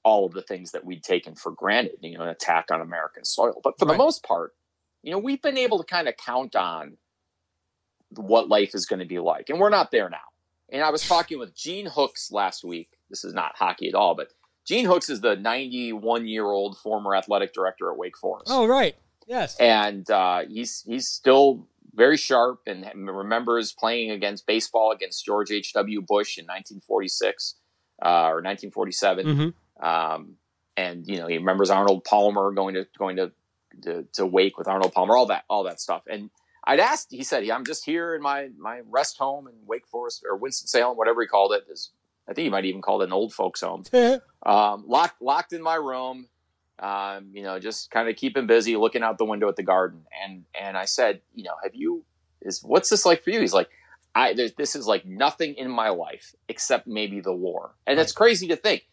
[0.04, 3.24] all of the things that we'd taken for granted, you know, an attack on American
[3.24, 3.60] soil.
[3.64, 3.94] But for right.
[3.94, 4.54] the most part,
[5.02, 6.96] you know, we've been able to kind of count on
[8.10, 9.48] what life is going to be like.
[9.48, 10.18] And we're not there now.
[10.70, 12.90] And I was talking with Gene Hooks last week.
[13.10, 14.32] This is not hockey at all, but
[14.66, 18.48] Gene Hooks is the 91 year old former athletic director at Wake Forest.
[18.50, 18.96] Oh, right.
[19.26, 19.56] Yes.
[19.58, 26.02] And uh, he's he's still very sharp and remembers playing against baseball against George H.W.
[26.02, 27.54] Bush in 1946
[28.04, 29.26] uh, or 1947.
[29.26, 29.84] Mm-hmm.
[29.84, 30.36] Um,
[30.76, 33.32] and you know he remembers Arnold Palmer going to going to
[33.82, 36.02] to, to Wake with Arnold Palmer, all that, all that stuff.
[36.08, 36.30] And
[36.64, 40.24] I'd asked, he said, I'm just here in my, my rest home in Wake Forest
[40.28, 41.64] or Winston-Salem, whatever he called it.
[41.70, 41.90] Is,
[42.28, 43.84] I think he might even call it an old folks home.
[43.92, 46.26] um, locked, locked in my room,
[46.78, 50.06] um, you know, just kind of keeping busy, looking out the window at the garden.
[50.24, 52.04] And, and I said, you know, have you,
[52.42, 53.40] is, what's this like for you?
[53.40, 53.70] He's like,
[54.14, 57.74] I, this is like nothing in my life except maybe the war.
[57.86, 58.86] And it's crazy to think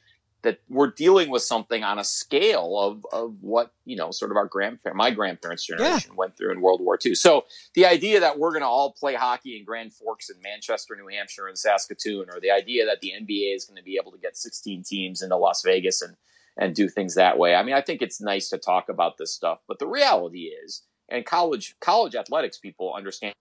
[0.44, 4.38] that we're dealing with something on a scale of of what you know sort of
[4.38, 6.18] our grandparents my grandparents generation yeah.
[6.18, 9.16] went through in world war ii so the idea that we're going to all play
[9.16, 13.14] hockey in grand forks and manchester new hampshire and saskatoon or the idea that the
[13.22, 16.16] nba is going to be able to get 16 teams into las vegas and
[16.58, 19.34] and do things that way i mean i think it's nice to talk about this
[19.34, 23.34] stuff but the reality is and college college athletics people understand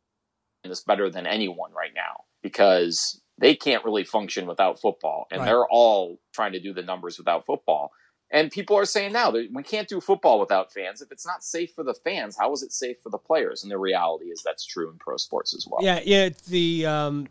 [0.64, 5.46] this better than anyone right now because they can't really function without football, and right.
[5.46, 7.90] they're all trying to do the numbers without football.
[8.30, 11.02] And people are saying now that we can't do football without fans.
[11.02, 13.64] If it's not safe for the fans, how is it safe for the players?
[13.64, 15.80] And the reality is that's true in pro sports as well.
[15.82, 16.28] Yeah, yeah.
[16.48, 17.28] The um,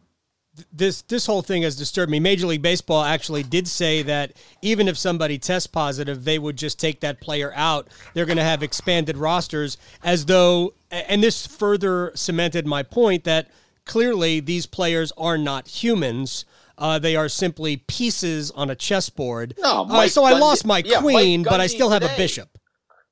[0.74, 2.20] this this whole thing has disturbed me.
[2.20, 6.78] Major League Baseball actually did say that even if somebody tests positive, they would just
[6.78, 7.88] take that player out.
[8.14, 13.50] They're going to have expanded rosters, as though, and this further cemented my point that
[13.86, 16.46] clearly these players are not humans.
[16.78, 19.54] Uh, they are simply pieces on a chessboard.
[19.60, 22.14] No, uh, so Gundy, I lost my yeah, queen, but I still have today.
[22.14, 22.58] a bishop.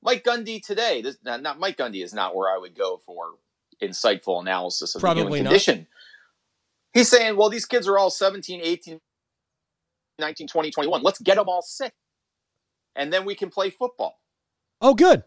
[0.02, 1.02] Mike Gundy today.
[1.02, 3.36] This, not Mike Gundy is not where I would go for
[3.82, 5.78] insightful analysis of Probably the human condition.
[5.80, 5.88] Not.
[6.94, 9.00] He's saying, well, these kids are all 17, 18,
[10.20, 11.04] 19, 20, 21.
[11.04, 11.94] Let's get them all sick.
[12.96, 14.20] And then we can play football.
[14.82, 15.24] Oh, good.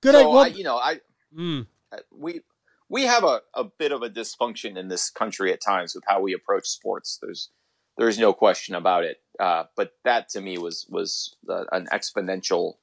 [0.00, 0.14] Good.
[0.14, 1.00] So I, well, I, you know, I,
[1.36, 1.66] mm.
[2.10, 2.40] we,
[2.92, 6.20] we have a, a bit of a dysfunction in this country at times with how
[6.20, 7.18] we approach sports.
[7.20, 7.48] There's
[7.96, 9.16] there's no question about it.
[9.40, 12.74] Uh, but that to me was was the, an exponential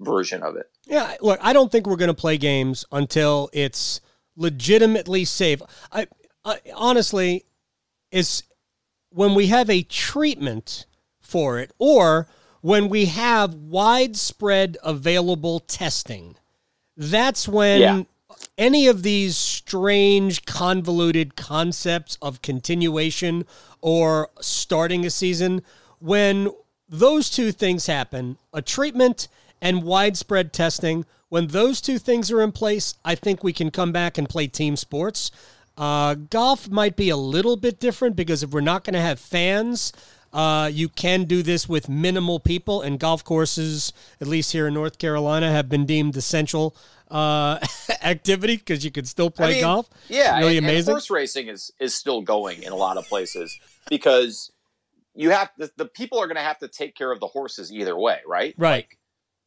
[0.00, 0.70] version of it.
[0.86, 4.00] Yeah, look, I don't think we're going to play games until it's
[4.34, 5.60] legitimately safe.
[5.92, 6.06] I,
[6.42, 7.44] I honestly,
[8.10, 8.44] is
[9.10, 10.86] when we have a treatment
[11.20, 12.26] for it, or
[12.62, 16.36] when we have widespread available testing.
[16.96, 18.02] That's when yeah
[18.60, 23.46] any of these strange, convoluted concepts of continuation
[23.80, 25.62] or starting a season,
[25.98, 26.50] when
[26.86, 29.28] those two things happen, a treatment
[29.62, 33.92] and widespread testing, when those two things are in place, I think we can come
[33.92, 35.30] back and play team sports.
[35.78, 39.18] Uh, golf might be a little bit different because if we're not going to have
[39.18, 39.92] fans,
[40.34, 44.74] uh, you can do this with minimal people, and golf courses, at least here in
[44.74, 46.76] North Carolina, have been deemed essential
[47.10, 47.58] uh,
[48.02, 49.88] activity because you can still play I mean, golf.
[50.08, 50.90] Yeah, really and, amazing.
[50.90, 54.52] And horse racing is is still going in a lot of places because
[55.14, 57.72] you have the, the people are going to have to take care of the horses
[57.72, 58.54] either way, right?
[58.56, 58.86] Right.
[58.88, 58.98] Like,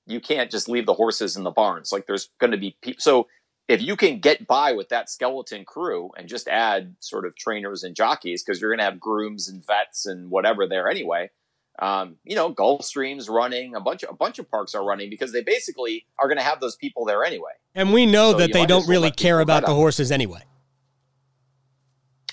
[0.05, 1.91] you can't just leave the horses in the barns.
[1.91, 3.01] Like there's going to be people.
[3.01, 3.27] So
[3.67, 7.83] if you can get by with that skeleton crew and just add sort of trainers
[7.83, 11.29] and jockeys, because you're going to have grooms and vets and whatever there anyway,
[11.79, 15.31] um, you know, Gulfstream's running, a bunch of a bunch of parks are running because
[15.31, 17.51] they basically are going to have those people there anyway.
[17.73, 20.43] And we know so that they don't really care about the horses anyway.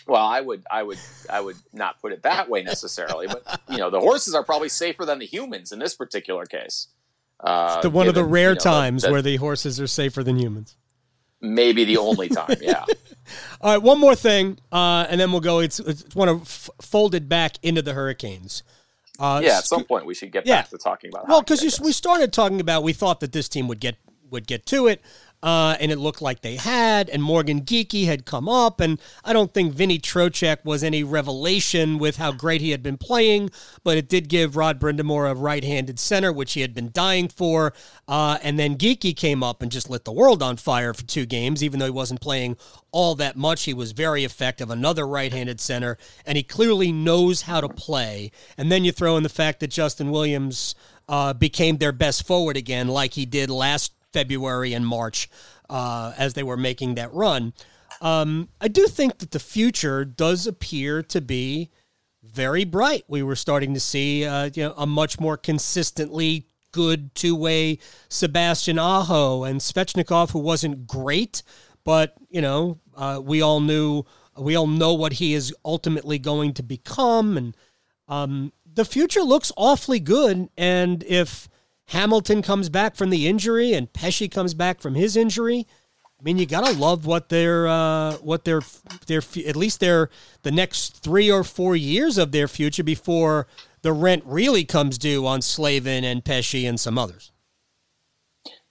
[0.06, 0.98] Well, I would, I would,
[1.30, 4.68] I would not put it that way necessarily, but you know, the horses are probably
[4.68, 6.88] safer than the humans in this particular case.
[7.38, 10.24] Uh, the one given, of the rare you know, times where the horses are safer
[10.24, 10.76] than humans.
[11.40, 12.84] Maybe the only time, yeah.
[13.60, 15.60] All right, one more thing, uh, and then we'll go.
[15.60, 18.64] It's, it's one of f- folded back into the Hurricanes.
[19.20, 20.62] Uh, yeah, at some point we should get yeah.
[20.62, 21.28] back to talking about.
[21.28, 23.96] Well, because we started talking about we thought that this team would get
[24.30, 25.02] would get to it.
[25.42, 29.32] Uh, and it looked like they had, and Morgan Geekie had come up, and I
[29.32, 33.50] don't think Vinny Trocheck was any revelation with how great he had been playing,
[33.82, 37.72] but it did give Rod Brind'Amour a right-handed center, which he had been dying for,
[38.06, 41.24] uh, and then Geekie came up and just lit the world on fire for two
[41.24, 42.58] games, even though he wasn't playing
[42.92, 43.64] all that much.
[43.64, 48.30] He was very effective, another right-handed center, and he clearly knows how to play.
[48.58, 50.74] And then you throw in the fact that Justin Williams
[51.08, 55.28] uh, became their best forward again, like he did last February and March
[55.68, 57.52] uh, as they were making that run.
[58.00, 61.70] Um, I do think that the future does appear to be
[62.22, 63.04] very bright.
[63.08, 67.78] We were starting to see uh, you know, a much more consistently good two way
[68.08, 71.42] Sebastian Aho and Svechnikov, who wasn't great,
[71.84, 74.04] but you know uh, we all knew
[74.38, 77.56] we all know what he is ultimately going to become, and
[78.08, 80.48] um, the future looks awfully good.
[80.56, 81.48] And if
[81.90, 85.66] Hamilton comes back from the injury and Pesce comes back from his injury.
[86.20, 88.60] I mean, you gotta love what their uh, what their
[89.06, 90.08] their at least their
[90.42, 93.48] the next three or four years of their future before
[93.82, 97.32] the rent really comes due on Slavin and Pesce and some others.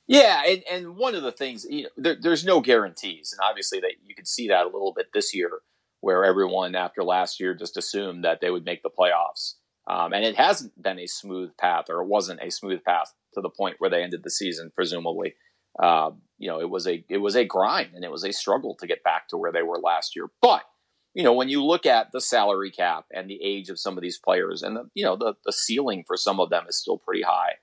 [0.07, 3.81] Yeah, and, and one of the things you know, there, there's no guarantees, and obviously
[3.81, 5.59] that you could see that a little bit this year,
[5.99, 9.55] where everyone after last year just assumed that they would make the playoffs.
[9.89, 13.41] Um, and it hasn't been a smooth path, or it wasn't a smooth path to
[13.41, 15.33] the point where they ended the season, presumably.
[15.81, 18.75] Uh, you know, it was a it was a grind and it was a struggle
[18.75, 20.27] to get back to where they were last year.
[20.41, 20.63] But
[21.15, 24.03] you know, when you look at the salary cap and the age of some of
[24.03, 26.97] these players, and the you know the the ceiling for some of them is still
[26.97, 27.53] pretty high.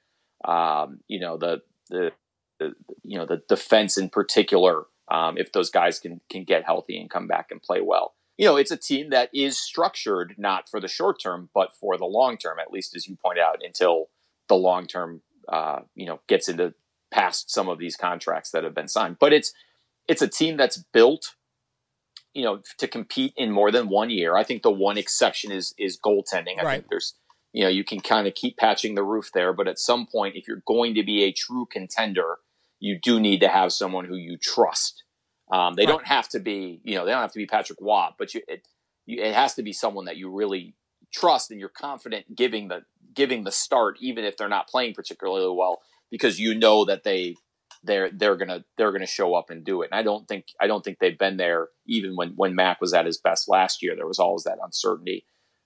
[0.44, 2.12] Um, you know the, the
[2.58, 6.98] the you know the defense in particular, um, if those guys can can get healthy
[7.00, 10.68] and come back and play well you know, it's a team that is structured not
[10.68, 13.60] for the short term, but for the long term, at least as you point out,
[13.62, 14.08] until
[14.48, 16.74] the long term, uh, you know, gets into
[17.10, 19.16] past some of these contracts that have been signed.
[19.18, 19.52] But it's
[20.06, 21.34] it's a team that's built,
[22.34, 24.36] you know, to compete in more than one year.
[24.36, 26.58] I think the one exception is is goaltending.
[26.58, 26.72] I right.
[26.72, 27.14] think there's,
[27.52, 30.36] you know, you can kind of keep patching the roof there, but at some point,
[30.36, 32.36] if you're going to be a true contender,
[32.80, 35.04] you do need to have someone who you trust
[35.50, 35.92] um, they right.
[35.92, 38.42] don't have to be, you know, they don't have to be Patrick Watt, but you,
[38.48, 38.66] it,
[39.06, 40.74] you, it has to be someone that you really
[41.12, 42.82] trust and you're confident giving the
[43.14, 45.80] giving the start, even if they're not playing particularly well,
[46.10, 47.36] because you know that they
[47.84, 49.90] they're they're gonna they're gonna show up and do it.
[49.92, 52.92] And I don't think I don't think they've been there even when when Mac was
[52.92, 53.94] at his best last year.
[53.94, 55.24] There was always that uncertainty.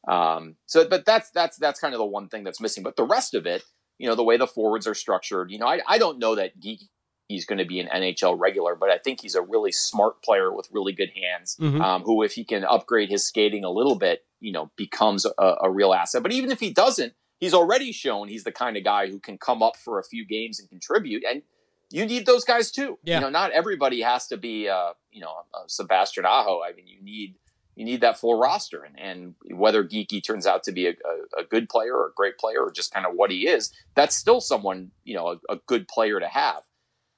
[0.09, 2.83] Um, so, but that's that's that's kind of the one thing that's missing.
[2.83, 3.63] But the rest of it,
[3.99, 6.61] you know, the way the forwards are structured, you know, I, I don't know that
[6.61, 6.83] Geek
[7.31, 10.53] he's going to be an NHL regular, but I think he's a really smart player
[10.53, 11.57] with really good hands.
[11.61, 11.81] Mm-hmm.
[11.81, 15.55] Um, who, if he can upgrade his skating a little bit, you know, becomes a,
[15.63, 16.23] a, real asset.
[16.23, 19.39] But even if he doesn't, he's already shown he's the kind of guy who can
[19.39, 21.23] come up for a few games and contribute.
[21.29, 21.43] And
[21.91, 22.99] you need those guys too.
[23.05, 23.17] Yeah.
[23.17, 25.33] You know, not everybody has to be, uh, you know,
[25.69, 26.63] Sebastian Aho.
[26.63, 27.37] I mean, you need
[27.77, 31.43] you need that full roster, and, and whether Geekie turns out to be a, a,
[31.43, 34.15] a, good player or a great player or just kind of what he is, that's
[34.15, 36.63] still someone you know a, a good player to have.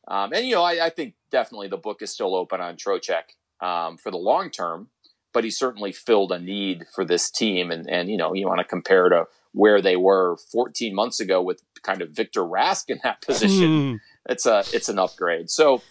[0.09, 3.35] Um, and you know, I, I, think definitely the book is still open on Trocheck
[3.61, 4.89] um, for the long term,
[5.33, 7.71] but he certainly filled a need for this team.
[7.71, 11.41] And and you know, you want to compare to where they were 14 months ago
[11.41, 14.01] with kind of Victor Rask in that position.
[14.29, 15.51] it's a it's an upgrade.
[15.51, 15.83] So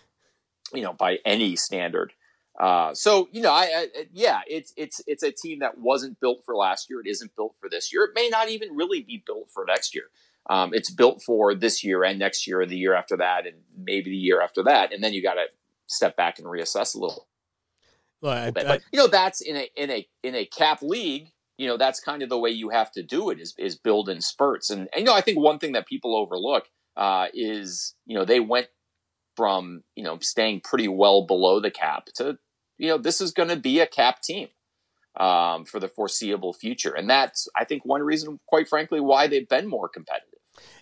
[0.74, 2.14] you know, by any standard.
[2.60, 6.44] Uh, so you know, I, I, yeah, it's it's it's a team that wasn't built
[6.46, 7.00] for last year.
[7.00, 8.04] It isn't built for this year.
[8.04, 10.06] It may not even really be built for next year.
[10.50, 13.58] Um, it's built for this year and next year and the year after that and
[13.78, 15.46] maybe the year after that, and then you got to
[15.88, 17.28] step back and reassess a little.
[18.22, 18.68] Well, I, bit.
[18.68, 21.30] But you know that's in a in a in a cap league.
[21.58, 24.10] You know that's kind of the way you have to do it is is build
[24.10, 24.70] in spurts.
[24.70, 26.66] And, and you know I think one thing that people overlook
[26.98, 28.68] uh, is you know they went
[29.36, 32.38] from you know staying pretty well below the cap to
[32.78, 34.50] you know this is going to be a cap team
[35.20, 36.94] um, for the foreseeable future.
[36.94, 40.31] And that's, I think, one reason, quite frankly, why they've been more competitive.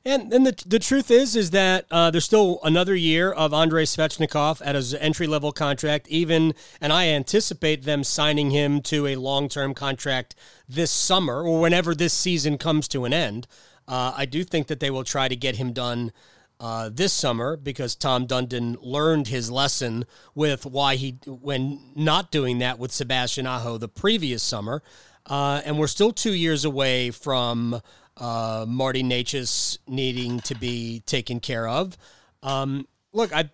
[0.05, 4.61] And the, the truth is is that uh, there's still another year of Andrei Svechnikov
[4.63, 6.07] at his entry level contract.
[6.07, 10.35] Even and I anticipate them signing him to a long term contract
[10.67, 13.47] this summer or whenever this season comes to an end.
[13.87, 16.11] Uh, I do think that they will try to get him done
[16.59, 20.05] uh, this summer because Tom Dundon learned his lesson
[20.35, 24.83] with why he when not doing that with Sebastian Aho the previous summer,
[25.25, 27.81] uh, and we're still two years away from
[28.19, 31.97] uh, Marty Necas needing to be taken care of.
[32.43, 33.49] Um, look, I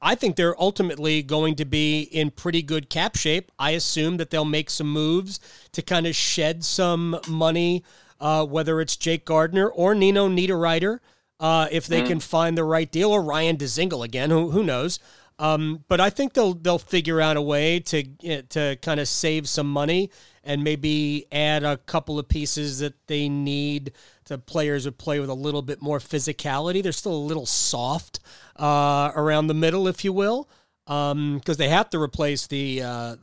[0.00, 3.50] I think they're ultimately going to be in pretty good cap shape.
[3.58, 5.40] I assume that they'll make some moves
[5.72, 7.84] to kind of shed some money,
[8.20, 11.00] uh, whether it's Jake Gardiner or Nino Niederreiter,
[11.40, 12.06] uh, if they mm.
[12.06, 14.30] can find the right deal, or Ryan Dzingel again.
[14.30, 14.98] Who who knows?
[15.38, 18.04] Um, but I think they'll they'll figure out a way to
[18.50, 20.10] to kind of save some money
[20.44, 23.92] and maybe add a couple of pieces that they need
[24.24, 26.82] to players who play with a little bit more physicality.
[26.82, 28.20] They're still a little soft
[28.56, 30.48] uh, around the middle, if you will,
[30.86, 33.16] because um, they have to replace the uh,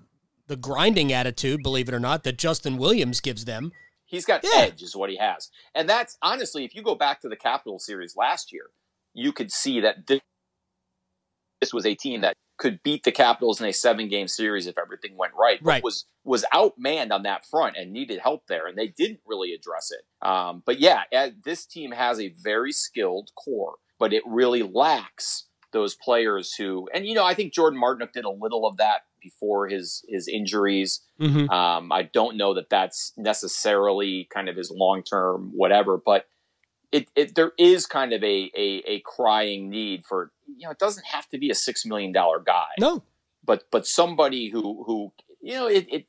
[0.47, 3.71] the grinding attitude, believe it or not, that Justin Williams gives them.
[4.05, 4.63] He's got yeah.
[4.63, 7.79] edge, is what he has, and that's honestly, if you go back to the Capital
[7.79, 8.65] series last year,
[9.13, 10.19] you could see that this,
[11.61, 14.77] this was a team that could beat the Capitals in a seven game series if
[14.77, 15.57] everything went right.
[15.63, 15.83] Right.
[15.83, 19.89] was was outmanned on that front and needed help there, and they didn't really address
[19.89, 20.05] it.
[20.25, 21.01] Um, but yeah,
[21.43, 27.07] this team has a very skilled core, but it really lacks those players who, and
[27.07, 31.01] you know, I think Jordan Martinook did a little of that before his his injuries.
[31.19, 31.49] Mm-hmm.
[31.49, 36.25] Um, I don't know that that's necessarily kind of his long term whatever, but
[36.91, 40.79] it, it there is kind of a, a a crying need for you know it
[40.79, 42.67] doesn't have to be a six million dollar guy.
[42.79, 43.03] No,
[43.43, 46.05] but but somebody who who you know it, it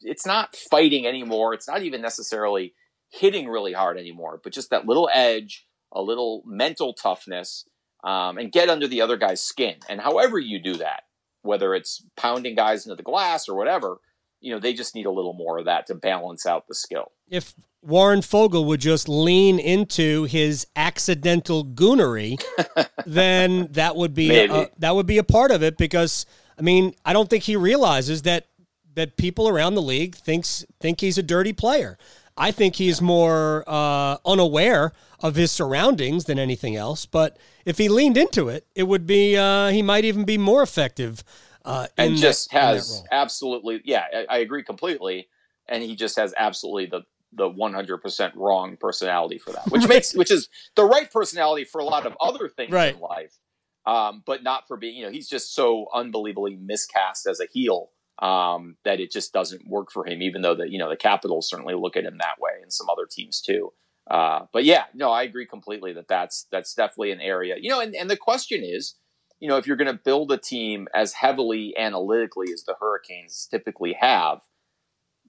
[0.00, 1.54] it's not fighting anymore.
[1.54, 2.74] It's not even necessarily
[3.08, 7.64] hitting really hard anymore, but just that little edge, a little mental toughness,
[8.02, 9.76] um, and get under the other guy's skin.
[9.88, 11.04] And however you do that,
[11.42, 13.98] whether it's pounding guys into the glass or whatever,
[14.40, 17.12] you know they just need a little more of that to balance out the skill.
[17.30, 17.54] If
[17.84, 22.42] Warren Foegele would just lean into his accidental goonery,
[23.06, 25.76] then that would be a, that would be a part of it.
[25.76, 26.26] Because
[26.58, 28.46] I mean, I don't think he realizes that
[28.94, 31.98] that people around the league thinks think he's a dirty player.
[32.36, 37.06] I think he's more uh, unaware of his surroundings than anything else.
[37.06, 40.62] But if he leaned into it, it would be uh, he might even be more
[40.62, 41.22] effective.
[41.64, 45.28] Uh, and just that, has absolutely, yeah, I, I agree completely.
[45.66, 47.02] And he just has absolutely the
[47.36, 51.84] the 100% wrong personality for that, which makes which is the right personality for a
[51.84, 52.94] lot of other things right.
[52.94, 53.38] in life,
[53.86, 54.96] um, but not for being.
[54.96, 59.68] You know, he's just so unbelievably miscast as a heel um, that it just doesn't
[59.68, 60.22] work for him.
[60.22, 62.88] Even though the you know the Capitals certainly look at him that way, and some
[62.88, 63.72] other teams too.
[64.10, 67.56] Uh, but yeah, no, I agree completely that that's that's definitely an area.
[67.58, 68.96] You know, and, and the question is,
[69.40, 73.48] you know, if you're going to build a team as heavily analytically as the Hurricanes
[73.50, 74.40] typically have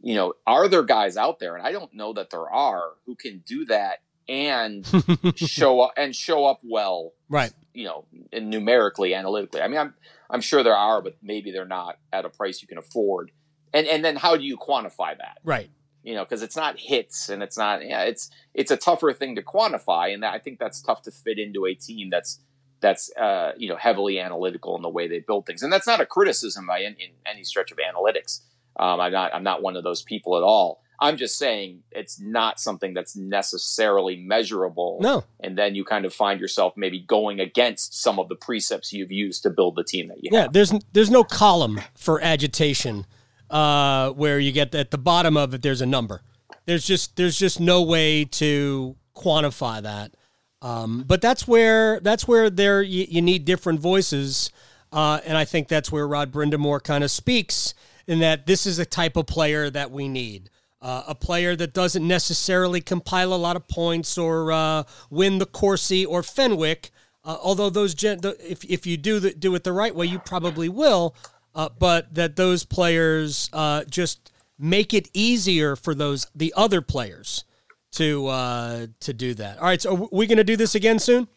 [0.05, 3.15] you know, are there guys out there, and I don't know that there are, who
[3.15, 4.85] can do that and
[5.35, 7.51] show up and show up well, right?
[7.73, 9.61] You know, numerically, analytically.
[9.61, 9.95] I mean, I'm
[10.29, 13.31] I'm sure there are, but maybe they're not at a price you can afford.
[13.73, 15.39] And and then how do you quantify that?
[15.43, 15.71] Right.
[16.03, 19.35] You know, because it's not hits and it's not yeah, it's it's a tougher thing
[19.37, 22.39] to quantify, and that, I think that's tough to fit into a team that's
[22.79, 25.99] that's uh, you know heavily analytical in the way they build things, and that's not
[25.99, 28.41] a criticism by in, in any stretch of analytics.
[28.77, 30.81] Um, I'm not I'm not one of those people at all.
[30.99, 34.99] I'm just saying it's not something that's necessarily measurable.
[35.01, 35.23] No.
[35.41, 39.11] And then you kind of find yourself maybe going against some of the precepts you've
[39.11, 40.53] used to build the team that you yeah, have.
[40.53, 43.05] there's there's no column for agitation
[43.49, 46.21] uh, where you get at the bottom of it there's a number.
[46.65, 50.15] There's just there's just no way to quantify that.
[50.61, 54.49] Um, but that's where that's where there you, you need different voices,
[54.91, 57.75] uh, and I think that's where Rod Brind'Amour kind of speaks
[58.07, 60.49] in that this is a type of player that we need.
[60.81, 65.45] Uh, a player that doesn't necessarily compile a lot of points or uh, win the
[65.45, 66.91] Corsi or Fenwick,
[67.23, 70.05] uh, although those gen- the, if if you do the, do it the right way,
[70.05, 71.15] you probably will.
[71.55, 77.45] Uh, but that those players uh, just make it easier for those the other players
[77.93, 79.57] to uh, to do that.
[79.57, 81.27] All right, so are we going to do this again soon?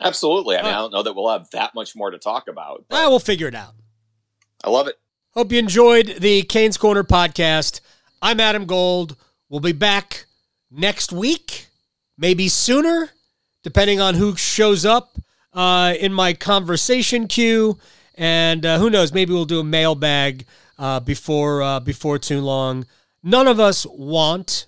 [0.00, 0.56] Absolutely.
[0.56, 2.84] I mean, I don't know that we'll have that much more to talk about.
[2.88, 2.96] But...
[2.96, 3.74] Ah, we'll figure it out.
[4.62, 4.98] I love it.
[5.36, 7.80] Hope you enjoyed the Canes Corner podcast.
[8.22, 9.16] I'm Adam Gold.
[9.48, 10.26] We'll be back
[10.70, 11.66] next week,
[12.16, 13.10] maybe sooner,
[13.64, 15.18] depending on who shows up
[15.52, 17.80] uh, in my conversation queue.
[18.14, 20.46] And uh, who knows, maybe we'll do a mailbag
[20.78, 22.86] uh, before uh, before too long.
[23.24, 24.66] None of us want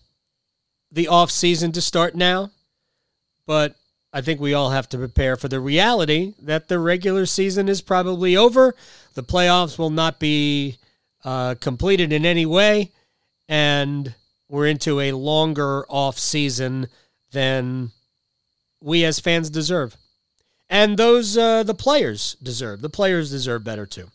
[0.91, 2.51] the off season to start now,
[3.47, 3.77] but
[4.13, 7.83] I think we all have to prepare for the reality that the regular season is
[7.83, 8.75] probably over.
[9.15, 10.79] The playoffs will not be
[11.25, 12.93] uh, completed in any way,
[13.49, 14.15] and
[14.49, 16.89] we're into a longer off season
[17.33, 17.91] than
[18.81, 19.97] we as fans deserve,
[20.71, 22.81] and those uh, the players deserve.
[22.81, 24.09] The players deserve better too.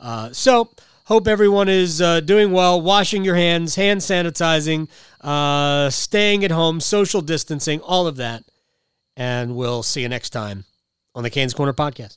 [0.00, 0.70] Uh, so
[1.04, 4.88] hope everyone is uh, doing well, washing your hands, hand sanitizing,
[5.20, 8.44] uh, staying at home, social distancing, all of that
[9.16, 10.64] and we'll see you next time
[11.14, 12.16] on the Canes Corner podcast.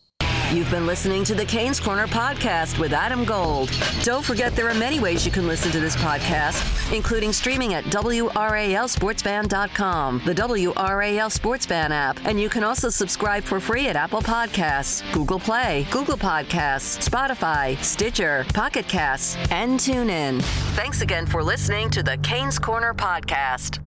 [0.52, 3.70] You've been listening to the Canes Corner podcast with Adam Gold.
[4.02, 7.84] Don't forget there are many ways you can listen to this podcast, including streaming at
[7.84, 14.24] WRALSportsFan.com, the WRAL Sports Fan app, and you can also subscribe for free at Apple
[14.24, 20.42] Podcasts, Google Play, Google Podcasts, Spotify, Stitcher, Pocket Casts, and TuneIn.
[20.74, 23.78] Thanks again for listening to the Canes Corner podcast.